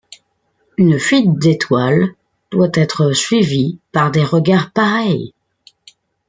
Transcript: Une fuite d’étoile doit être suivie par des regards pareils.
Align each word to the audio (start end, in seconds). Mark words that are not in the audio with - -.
Une 0.79 0.97
fuite 0.99 1.37
d’étoile 1.37 2.15
doit 2.49 2.71
être 2.73 3.11
suivie 3.13 3.77
par 3.91 4.09
des 4.09 4.23
regards 4.23 4.71
pareils. 4.71 5.35